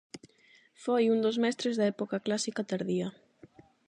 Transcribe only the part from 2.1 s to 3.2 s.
clásica tardía.